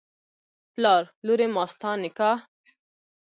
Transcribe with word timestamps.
پلار: 0.73 1.03
لورې 1.25 1.47
ماستا 1.55 1.91
نکاح 2.03 2.39